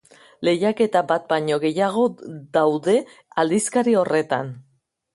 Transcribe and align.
Lehiaketa 0.47 1.03
bat 1.11 1.27
baino 1.33 1.59
gehiago 1.67 2.07
daude 2.59 2.99
aldizkari 3.45 3.99
horretan. 4.05 4.55